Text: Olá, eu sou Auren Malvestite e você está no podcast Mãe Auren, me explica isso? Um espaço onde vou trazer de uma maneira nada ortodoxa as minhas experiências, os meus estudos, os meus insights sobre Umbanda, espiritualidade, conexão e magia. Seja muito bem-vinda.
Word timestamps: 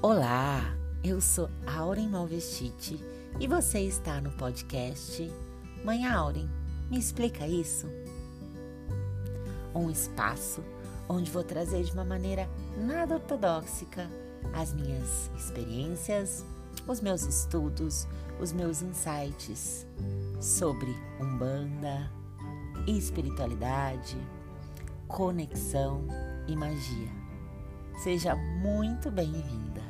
Olá, 0.00 0.76
eu 1.02 1.20
sou 1.20 1.50
Auren 1.66 2.08
Malvestite 2.08 3.04
e 3.40 3.48
você 3.48 3.80
está 3.80 4.20
no 4.20 4.30
podcast 4.30 5.28
Mãe 5.84 6.06
Auren, 6.06 6.48
me 6.88 6.96
explica 6.96 7.48
isso? 7.48 7.88
Um 9.74 9.90
espaço 9.90 10.62
onde 11.08 11.32
vou 11.32 11.42
trazer 11.42 11.82
de 11.82 11.90
uma 11.90 12.04
maneira 12.04 12.48
nada 12.76 13.14
ortodoxa 13.14 14.08
as 14.54 14.72
minhas 14.72 15.32
experiências, 15.36 16.46
os 16.86 17.00
meus 17.00 17.22
estudos, 17.22 18.06
os 18.40 18.52
meus 18.52 18.82
insights 18.82 19.84
sobre 20.40 20.94
Umbanda, 21.20 22.08
espiritualidade, 22.86 24.16
conexão 25.08 26.06
e 26.46 26.54
magia. 26.54 27.10
Seja 28.04 28.36
muito 28.36 29.10
bem-vinda. 29.10 29.87